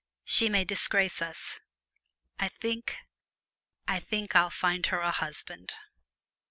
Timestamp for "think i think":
2.49-4.35